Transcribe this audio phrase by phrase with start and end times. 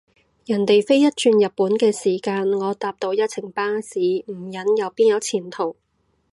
[0.47, 5.75] 人哋飛一轉日本嘅時間，我搭到一程巴士，唔忍又邊有前途？